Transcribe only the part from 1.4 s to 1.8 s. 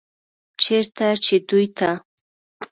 دوي